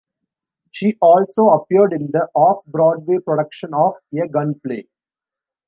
She 0.71 0.97
also 0.99 1.49
appeared 1.49 1.93
in 1.93 2.09
the 2.11 2.27
off-Broadway 2.33 3.19
production 3.19 3.75
of 3.75 3.93
"A 4.19 4.27
Gun 4.27 4.59
Play". 4.59 4.87